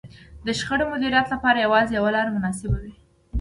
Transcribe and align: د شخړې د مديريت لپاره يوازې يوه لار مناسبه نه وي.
د 0.45 0.47
شخړې 0.59 0.75
د 0.79 0.83
مديريت 0.91 1.27
لپاره 1.33 1.63
يوازې 1.65 1.93
يوه 1.99 2.11
لار 2.15 2.27
مناسبه 2.35 2.75
نه 2.83 2.83
وي. 2.83 2.93